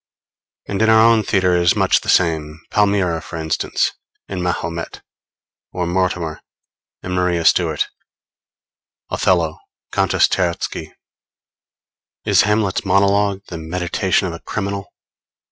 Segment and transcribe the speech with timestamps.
[0.67, 3.91] And in our own theatre it is much the same Palmira, for instance,
[4.27, 5.03] in Mahomet,
[5.73, 6.41] or Mortimer
[7.03, 7.87] in Maria Stuart,
[9.11, 9.59] Othello,
[9.91, 10.91] Countess Terzky.
[12.25, 14.91] Is Hamlet's monologue the meditation of a criminal?